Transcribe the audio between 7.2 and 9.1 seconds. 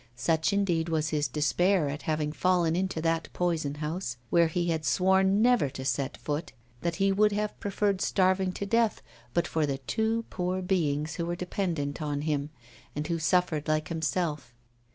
have preferred starving to death,